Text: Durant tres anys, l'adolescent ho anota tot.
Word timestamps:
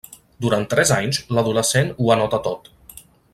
Durant 0.45 0.63
tres 0.71 0.93
anys, 0.95 1.19
l'adolescent 1.39 1.93
ho 1.99 2.09
anota 2.17 2.41
tot. 2.49 2.73